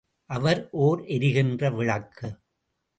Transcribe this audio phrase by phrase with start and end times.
[0.29, 2.29] அவர் ஓர் எரிகின்ற விளக்கு!